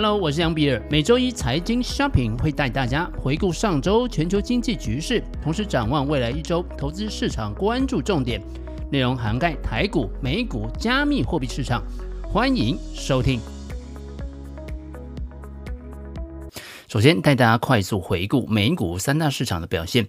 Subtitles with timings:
[0.00, 0.80] Hello，我是杨比尔。
[0.88, 8.40] 每周一财经 Shopping 会带大家回顾上周全球经济局势，同时展望未来一周投资市场关注重点，
[8.92, 11.82] 内容涵盖台股、美股、加密货币市场。
[12.22, 13.40] 欢迎收听。
[16.86, 20.06] 首先带大家快速回顾美股三大市场的表现。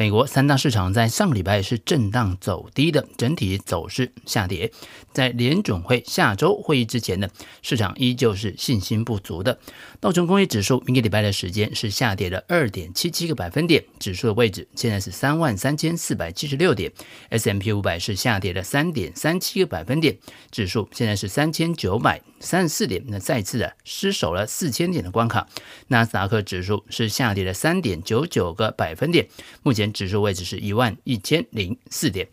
[0.00, 4.72] 美国三大市场在上个礼拜是震荡走低的，整体走势下跌。
[5.12, 7.28] 在联准会下周会议之前呢，
[7.60, 9.58] 市场依旧是信心不足的。
[10.00, 16.90] 道琼工业指数，明个礼拜的时间是下跌了二点七七个百分点，指数的位置现在是三万三千四百七十六点。
[17.28, 20.16] S M P 五百是下跌了三点三七个百分点，
[20.50, 25.46] 指数现在是三千九百三十四点，那再次的失守了四千点的关卡。
[25.88, 29.28] 纳斯达克指数是下跌了三点九九个百分点，
[29.62, 32.28] 目前指数位置是一万一千零四点。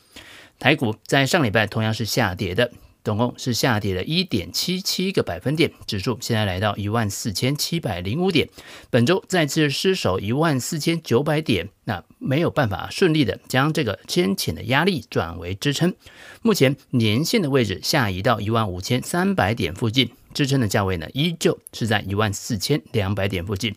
[0.60, 2.72] 台股在上礼拜同样是下跌的。
[3.04, 8.50] 总共是下跌了一点七七个百分点，指数现在来到一万四千七百零五点。
[8.90, 15.94] 本周再次失守一万四千九百点，那没有办法顺利的将这个先前的压力转为支撑。
[16.42, 23.74] 目前年线的位置下移到一万五千三百点附近，支撑的价位呢依旧是在一万四千两百点附近。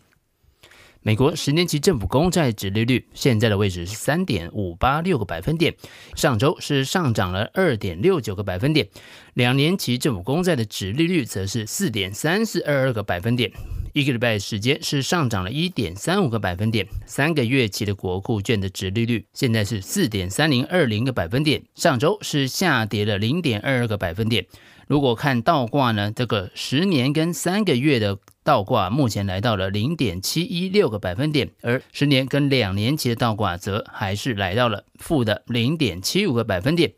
[1.03, 5.73] 美国十年期政府公债殖利率现在的位置是三点五八六个百分点，
[6.15, 8.87] 上周是上涨了二点六九个百分点。
[9.33, 13.51] 两年期政府公债的殖利率则是四点三四二二个百分点，
[13.93, 16.87] 一个礼拜时间是上涨了一点三五个百分点。
[17.07, 24.45] 三个月期的国库券的殖利率现在是四点三零二零个百分点，上周是下跌了零点二二个百分点。
[24.87, 36.93] 如果看倒挂呢，这个十年跟三个月的倒挂目前来到了零点七一六个百分点，而十年跟两年期的倒挂则还是来到了负的零点七五个百分点。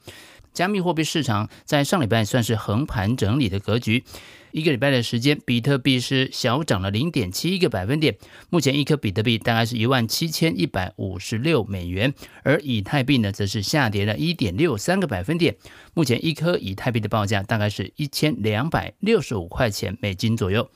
[0.53, 4.03] 加密货币市场在上礼拜算是横盘整理的格局。
[4.51, 8.15] 一个礼拜的时间，比特币是小涨了零点七一个百分点，
[8.51, 12.13] 目前一颗比特币大概是一万七千一百五十六美元，
[12.43, 15.55] 而以太币呢，则是下跌了一点六三个百分点，
[15.95, 20.69] 目前一颗以太币的报价大概是一千两百六十五块钱美金左右。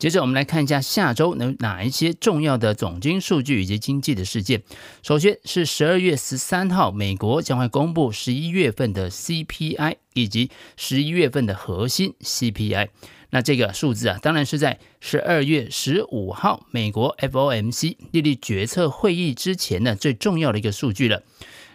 [0.00, 4.62] 接着我们来看一下下周有哪一些重要的总经数据以及经济的事件。
[5.02, 12.88] 首先是十二月十三号，美国将会公布十一月份的 CPI 以及十一月份的核心 CPI。
[13.28, 21.22] 那这个数字啊，当然是在十二月十五号美国 FOMC 利率决策会议之前呢，最重要的一个数据了。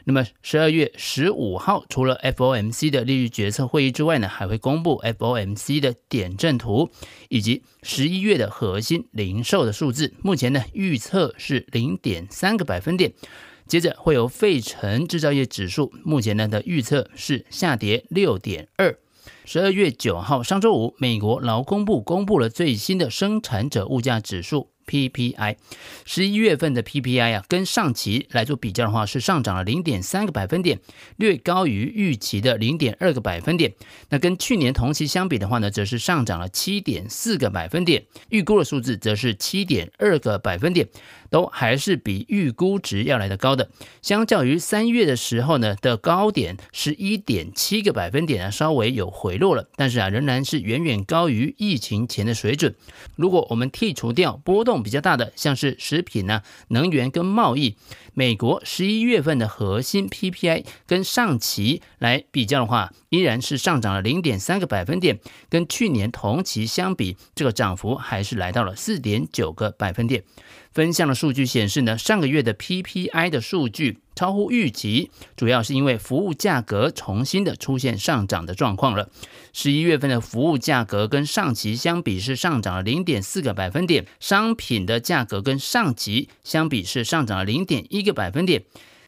[0.07, 6.91] 那么十二月十五号，除了 FOMC 的利率决策会议之外呢，还会公布 FOMC 的点阵图，
[7.29, 10.13] 以及十一月的核心零售的数字。
[10.21, 13.13] 目前呢，预测是零点三个百分点。
[13.67, 18.95] 接着会有费城制造业指数，目前呢的预测是下跌六点二。
[19.43, 24.69] 十二月九号，上周五，美国劳工部公布了最新的生产者物价指数。
[24.87, 25.55] PPI
[26.05, 30.79] 十一月份的 PPI 啊，跟上期来做比较的话，是上涨了零点三个百分点，
[31.17, 33.73] 略高于预期的零点二个百分点。
[34.09, 40.87] 那跟去年同期相比的话呢，则是上涨了七点四个百分点，预估的数字则是七点二个百分点，
[41.29, 43.69] 都还是比预估值要来得高的。
[44.01, 52.75] 相较于三月的时候呢的高点是一点七个百分点啊，稍微有回落了，但是啊，仍然是远远高于疫情前的水准。
[53.15, 57.75] 如果我们剔除掉波动比较大的，像是食品呢、啊、能源跟贸易，
[58.13, 65.19] 美国十一月份的核心 PPI 跟上期来比较的话，依然是上涨了零点三个百分点，
[65.49, 70.23] 跟去年同期相比，这个涨幅还是来到了四点九个百分点。
[70.75, 79.09] 分项的数据显示呢，上个月的 PPI 的数据超乎预期，主要是因为服务价格重新的出现上涨的状况了。
[79.53, 88.65] 十一月份的服务价格跟上期相比是上涨了零点四个百分点，商品的价格跟上期相比是上涨了零点一个百分点。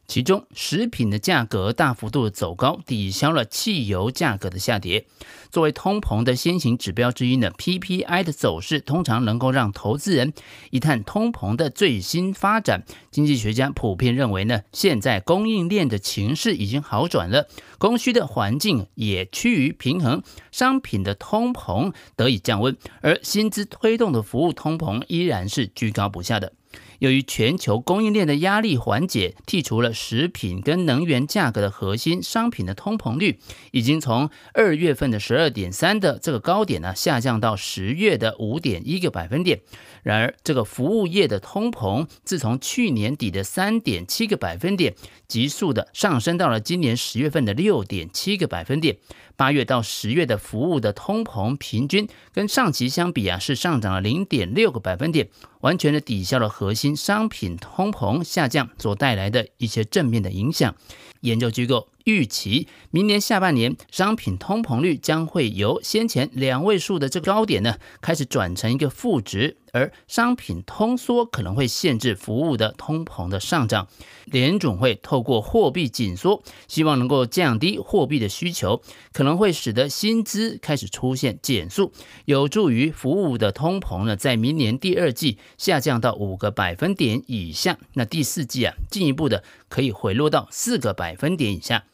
[0.08, 5.06] 其中，食品的价格大幅度的走高，抵消了汽油价格的下跌。
[5.50, 10.32] 作为通膨的先行指标之一呢，PPI 的走势通常能够让投资人
[10.70, 12.84] 一探通膨的最新发展。
[13.10, 17.46] 经济学家普遍认为呢，现在供应链的情势已经好转了，
[17.76, 26.54] 供需的环境也趋于平衡，商品的通膨得以降温，而薪资推动的服务通膨依然是居高不下的。
[26.98, 33.38] 由于全球供应链的压力缓解，剔除了食品跟能源价格的核心商品的通膨率，
[33.70, 39.60] 已经从二月份的十二点三的这个高点呢，下降到十月的五点一个百分点。
[40.02, 44.94] 然而，这个服务业的通膨，自从去年底的三点七个百分点，
[45.26, 48.96] 急速的上升到了今年十月份的六点七个百分点。
[49.38, 55.28] 八月到十月的服务的通膨平均跟上期相比啊，是上涨了零点六个百分点，
[55.60, 60.74] 完全的抵消了核心商品通膨下降所带来的一些正面的影响。
[61.20, 73.88] 研究机构预期，明年下半年商品通膨率将会由先前两位数的这个高点呢，开始转成一个负值，而商品通缩可能会限制服务的通膨的上涨。
[74.24, 78.80] 联总会透过货币紧缩，希望能够降低货币的需求，
[79.12, 81.92] 可能会使得薪资开始出现减速，
[82.24, 91.84] 有助于服务的通膨呢，在明年第二季下降到五个百分点以下，那第四季啊，进一步的可以回落到四个百分点以下。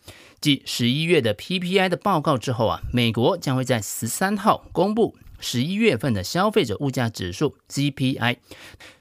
[0.45, 8.37] 继十一月的 PPI 的报告之后啊，美国将会在十三号公布十一月份的消费者物价指数 CPI，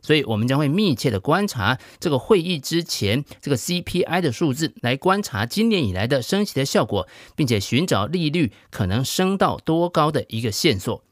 [0.01, 11.03] 所以我们将会密切的观察这个会议之前这个 CPI 的数字，来观察今年以来的升息的效果，并且寻找利率可能升到多高的一个线索。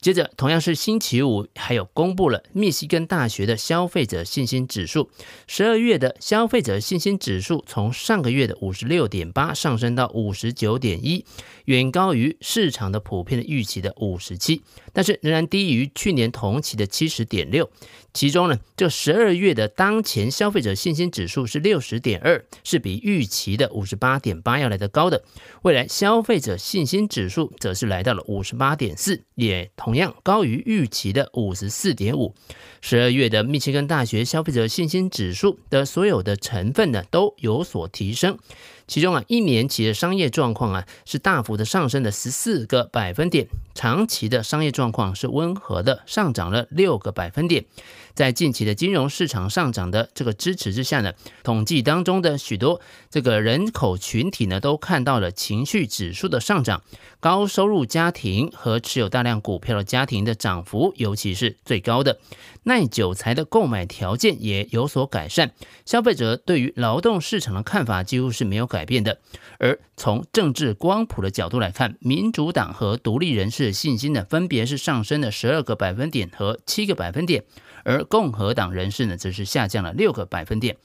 [0.00, 5.10] 接着，同样是星期五，还有公布了密西根大学的消费者信心指数。
[5.46, 11.24] 十二月的消费者信心指数从上个月的五十六点八上升到五十九点一，
[11.64, 14.62] 远高于市场的普遍的预期的五十七，
[14.92, 17.68] 但是仍然低于去年同期的七十点六。
[18.14, 25.22] 其中呢，这十二月的当前消费者信心指数是六十点二，是比预期的五十八点八要来得高的。
[25.62, 32.34] 未来消费者信心指数则是来到了五十八点四，也同同样高于预期的五十四点五。
[32.82, 38.36] 十二月的密歇根大学消费者信心指数的所有的成分呢，都有所提升。
[38.86, 47.64] 其中啊，一年期的商业状况啊是大幅的上升了十四个百分点，长期的商业状况是温和的上涨了六个百分点。
[48.18, 51.12] 在近期的金融市场上涨的这个支持之下呢，
[51.44, 52.80] 统计当中的许多
[53.10, 56.82] 这个人口群体呢都看到了情绪指数的上涨，
[57.20, 62.18] 高收入家庭和持有大量股票的家庭的涨幅尤其是最高的。
[62.64, 65.52] 耐久财的购买条件也有所改善，
[65.86, 69.20] 消费者对于劳动市场的看法几乎是没有改变的。
[69.60, 77.44] 而从政治光谱的角度来看，民主党和独立人士信心呢，分别是上升了十二个百分点和七个百分点，
[77.88, 80.76] 而共和党人士呢，则是下降了六个百分点。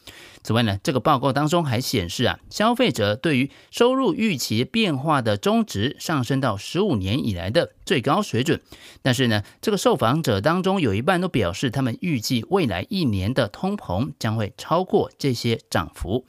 [0.42, 8.62] 此外呢，这个报告当中还显示啊，消费者对于收入预期变化的中值上升到十五年以来的最高水准。
[9.02, 16.26] 但是呢，这个受访者当中有一半都表示，他们预计未来一年的通膨将会超过这些涨幅。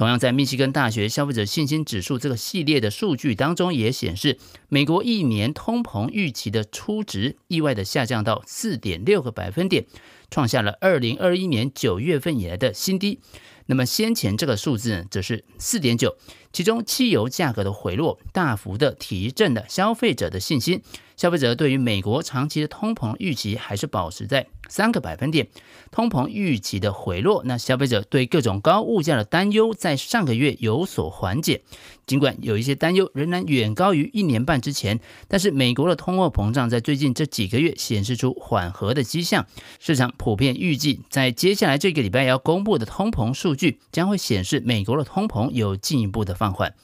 [0.00, 4.38] 同样，在密西根大学消费者信心指数这个系列的数据当中也显示，
[4.70, 9.84] 美国一年通膨预期的初值意外的下降到四点六个百分点。
[10.30, 13.20] 创下了二零二一年九月份以来的新低。
[13.66, 16.16] 那么先前这个数字呢，则是四点九。
[16.52, 20.82] 其中汽油价格的回落，大幅的提振了消费者的信心。
[21.16, 25.48] 消费者对于美国长期的通膨预期还是保持在三个百分点。
[25.90, 31.60] 通膨预期的回落，那消费者对各种高物价的担忧在上个月有所缓解。
[32.06, 34.98] 尽管有一些担忧仍然远高于一年半之前，
[35.28, 39.46] 但是美国的通货膨胀在最近这几个月显示出缓和的迹象。
[39.78, 46.74] 市场普遍预计，在接下来这个礼拜要公布的通膨数据将会显示美国的通膨有进一步的放缓。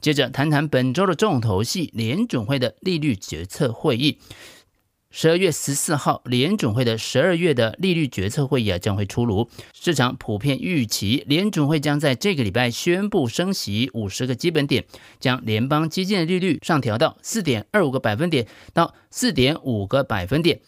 [0.00, 4.18] 接着谈谈本周的重头戏——联准会的利率决策会议。
[5.10, 9.50] 十二月十四号，联准会的十二月的利率决策会议啊将会出炉。
[9.74, 14.84] 市场普遍预期，联准会将在这个礼拜宣布升息五十个基本点，
[15.18, 20.60] 将联邦基金的利率上调到四点二五个百分点到四点五个百分点。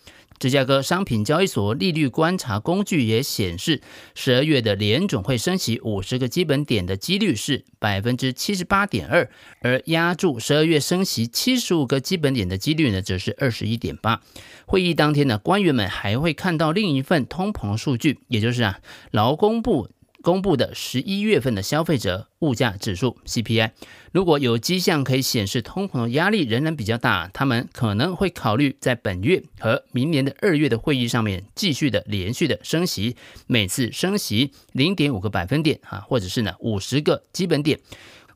[0.43, 3.81] 芝加哥商品交易所利率观察工具也显示，
[4.13, 9.31] 十二月的联总会升息五十个基本点的几率是百分之七十八点二，
[9.61, 14.21] 而压住十二月升息七十五个基本点的几率呢，则是二十一点八。
[14.67, 18.81] 会议当天呢，官员们还会看到另一份通膨数据，也就是啊，
[19.13, 19.91] 劳工部。
[20.23, 23.73] 公布的十一月份的消费者物价指数 CPI，
[24.13, 37.81] 如果有迹象可以显示通膨的压力仍然比较大，他们可能会考虑在本月和明年的二月的会议上面继续的连续的升息，每次升息零点五个百分点啊，或者是呢五十个基本点。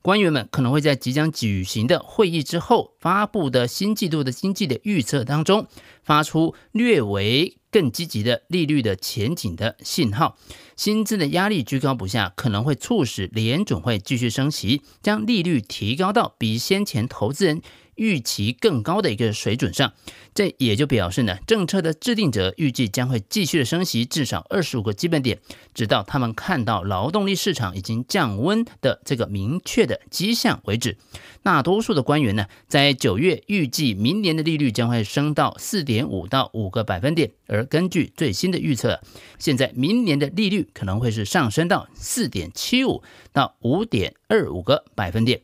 [0.02, 5.66] 官员们可能会在即将举行的会议之后发布的新季度的经济的预测当中，
[6.04, 10.38] 发出略为更积极的利率的前景的信号。
[10.76, 17.60] 薪资的压力居高不下，可能会促使联总会继续升息，将利率提高到比先前投资人
[17.96, 19.92] 预期更高的一个水准上，
[20.34, 25.38] 这也就表示呢，政策的制定者预计将会继续的升息至少二十五个基本点，
[25.74, 30.96] 直到他们看到劳动力市场已经降温的这个明确的迹象为止。
[31.42, 39.00] 大多数的官员呢，在九月预计明年的利率将会升到四点五到五个百分点，而根据最新的预测，
[39.38, 45.40] 现在明年的利率可能会是上升到四点七五到五点二五个百分点。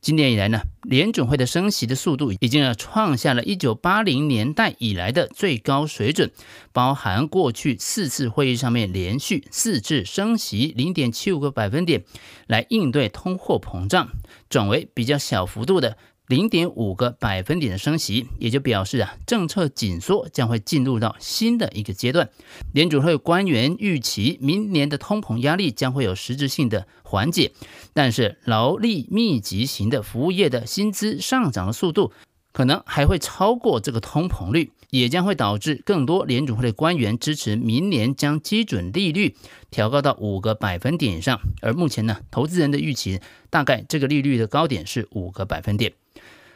[0.00, 6.30] 今年以来呢，联准会的升息的速度已经要创下了一九八零年代以来的最高水准，
[6.72, 12.04] 包含过去四次会议上面连续四次升息零点七五个百分点
[12.46, 14.08] 来应对通货膨胀，
[14.48, 15.98] 转为比较小幅度的。
[16.30, 22.30] 零点五个百分点的升息，也就表示啊，政策紧缩将会进入到新的一个阶段。
[22.72, 27.50] 联准会官员预期明年的通膨压力将会有实质性的缓解，
[27.92, 32.12] 但是劳力密集型的服务业的薪资上涨的速度
[32.52, 39.34] 可能还会超过这个通膨率，也将会导致更多联准会的官员支持明年将基准利率
[39.68, 41.40] 调高到五个百分点以上。
[41.60, 43.18] 而目前呢，投资人的预期
[43.50, 45.92] 大概这个利率的高点是五个百分点。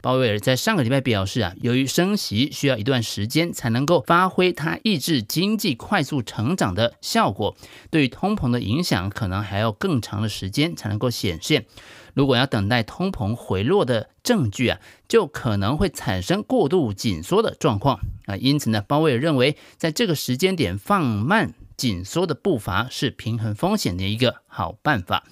[0.04, 7.56] 鲍威尔在上个礼拜表示啊，由于升息需要一段时间才能够发挥它抑制经济快速成长的效果，
[7.88, 11.64] 对于通膨的影响可能还要更长的时间才能够显现。
[12.12, 18.37] 如果要等待通膨回落的证据啊，就可能会产生过度紧缩的状况啊。
[18.37, 25.25] 因此呢，鲍威尔认为在这个时间点放慢紧缩的步伐是平衡风险的一个好办法。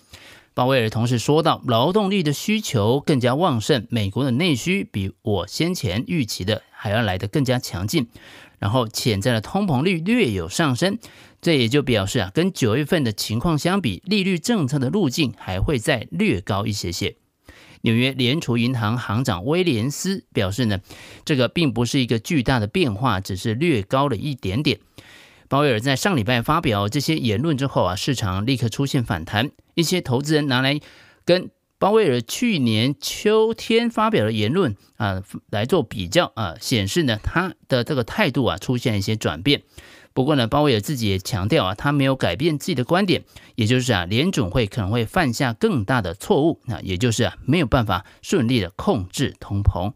[0.55, 8.07] 鲍威尔同时说到，劳动力的需求更加旺盛，美国的内需比我先前预期的还要来得更加强劲，
[8.59, 10.99] 然后潜在的通膨率略有上升，
[11.41, 17.17] 这也就表示啊，跟九月份的情况相比，利率政策的路径还会再略高一些些。
[17.81, 20.81] 纽约联储银行行长威廉斯表示呢，
[21.25, 24.79] 这个并不是一个巨大的变化，只是略高了一点点。
[25.53, 29.51] 鲍威尔在上礼拜发表这些言论之后啊，市场立刻出现反弹。
[29.75, 30.81] 一些投资人拿来
[31.27, 39.63] 跟鲍威尔去年秋天发表的言论啊来做比较啊，显示呢他的这个态度啊出现一些转变。
[40.15, 43.23] 不过呢，鲍威尔自己也强调啊，他没有改变自己的观点，
[43.55, 49.93] 也就是啊，联总会可能会犯下更大的错误，那也就是啊没有办法顺利的控制通膨。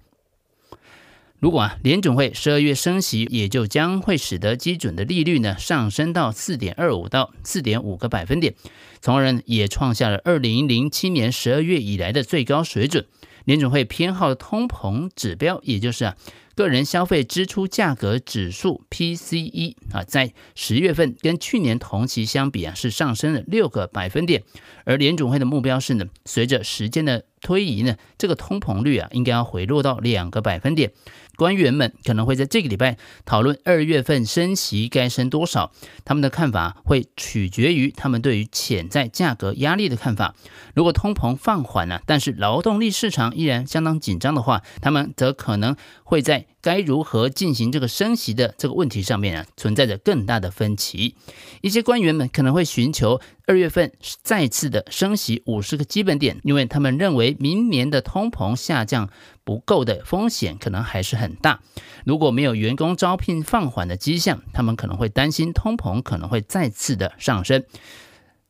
[1.39, 8.55] 如果啊，联准会十二月升息，也就将会使得基准的利率呢上升到四点二五到四点五个百分点，
[9.01, 13.05] 从而呢也创下了二零零七年十二月以来的最高水准。
[13.45, 16.17] 联准会偏好通膨指标，也就是啊。
[16.57, 24.43] 个人消费支出价格指数 PCE 啊，在十月份跟去年同期相比啊，是上升了六个百分点。
[24.85, 30.93] 而联准会的目标是呢，随着时间的推移呢，这个通膨率啊，应该要回落到两个百分点。
[31.37, 35.71] 官员们可能会在这个礼拜讨论二月份升息该升多少，
[36.05, 40.35] 他们的看法会取决于他们对于潜在价格压力的看法。
[40.75, 51.15] 如果通膨放缓了，但是劳动力市场依然相当紧张的话，他们则可能会在该如何进行这个升息的这个问题上面啊，存在着更大的分歧。
[51.61, 59.09] 一些官员们可能会寻求 二月份再次的升息五十个基本点，因为他们认为明年的通膨下降
[59.45, 61.61] 不够的风险可能还是很大。
[62.05, 67.63] 如果没有员工招聘放缓的迹象，他们可能会担心通膨可能会再次的上升。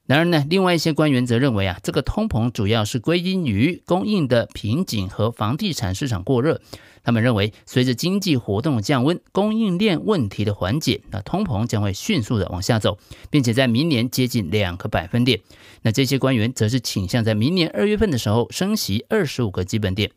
[0.07, 6.63] 然而呢，另外一些官员则认为啊，这个通膨主要是归因于供应的瓶颈和房地产市场过热。
[7.07, 12.99] 他们认为，随着经济活动的降温，供应链问题的缓解，那通膨将会迅速的往下走，
[13.31, 15.41] 并且在明年接近两个百分点。
[15.83, 20.11] 那这些官员则是倾向在明年二月份的时候升息二十五个基本点。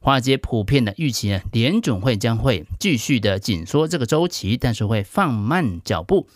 [0.00, 6.26] 华尔街普遍的预期呢，联准会将会继续的紧缩这个周期，但是会放慢脚步。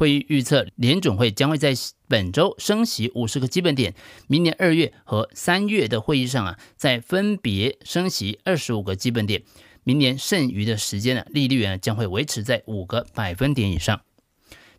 [0.00, 1.74] 会议预测，联准会将会在
[2.08, 3.94] 本周升息五十个基本点，
[4.28, 9.42] 明年二月和三月的会议上啊，再分别升息二十五个基本点。
[9.84, 14.00] 明年剩余的时间呢，利率呢将会维持在五个百分点以上。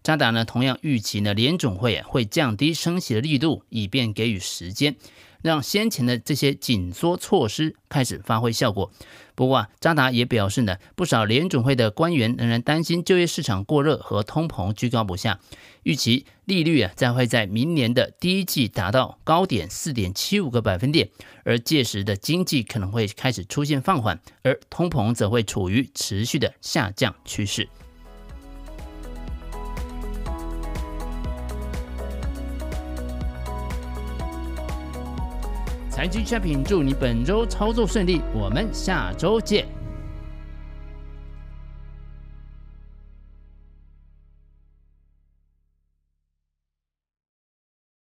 [0.01, 4.96] 渣打呢同样预期呢，联总会啊会降低升息的力度，以便给予时间。
[5.44, 8.92] 让先前的这些紧缩措施开始发挥效果。
[9.41, 15.39] 不过啊，扎达也表示呢，不少联准会的官员仍然担心就业市场过热和通膨居高不下，
[15.81, 21.10] 预期利率啊将会在明年的第一季达到高点四点七五个百分点，
[21.43, 27.67] 而届时的经济可能会开始出现放缓，而通膨则会处于持续的下降趋势。
[36.01, 39.80] 财经 shopping 祝你本周操作顺利，我们下周见。